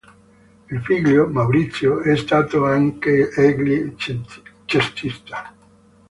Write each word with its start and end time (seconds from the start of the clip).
Il 0.71 0.81
figlio, 0.81 1.27
Maurizio, 1.27 2.01
è 2.01 2.15
stato 2.17 2.65
anch'egli 2.65 3.93
cestista. 4.65 5.53